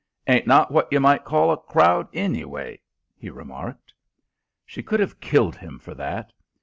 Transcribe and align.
"Ain't 0.25 0.47
not 0.47 0.71
what 0.71 0.91
you 0.91 0.99
might 0.99 1.23
call 1.25 1.51
a 1.51 1.57
crowd, 1.57 2.07
anyway," 2.11 2.79
he 3.19 3.29
remarked. 3.29 3.93
She 4.65 4.81
could 4.81 4.99
have 4.99 5.19
killed 5.21 5.57
him 5.57 5.77
for 5.77 5.93
that! 5.93 6.33